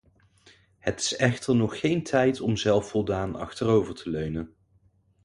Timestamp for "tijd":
2.03-2.41